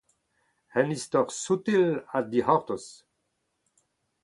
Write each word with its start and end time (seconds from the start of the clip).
Un 0.79 0.89
istor 0.95 1.27
soutil 1.43 1.85
ha 2.09 2.19
dic'hortoz. 2.31 2.85